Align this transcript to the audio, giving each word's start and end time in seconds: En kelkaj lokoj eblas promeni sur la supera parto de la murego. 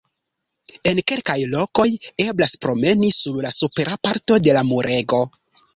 En 0.91 1.01
kelkaj 1.11 1.35
lokoj 1.51 1.85
eblas 2.27 2.57
promeni 2.65 3.15
sur 3.21 3.41
la 3.47 3.55
supera 3.61 4.03
parto 4.09 4.45
de 4.49 4.59
la 4.61 4.71
murego. 4.73 5.27